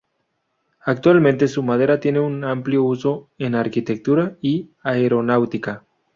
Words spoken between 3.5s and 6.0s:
arquitectura y aeronáutica.